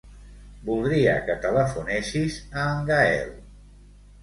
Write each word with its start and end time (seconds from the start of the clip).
Voldria 0.69 1.13
que 1.27 1.35
telefonessis 1.43 2.41
a 2.65 2.67
en 2.73 2.83
Gaël. 2.91 3.33